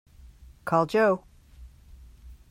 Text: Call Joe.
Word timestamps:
Call 0.65 0.87
Joe. 0.87 1.23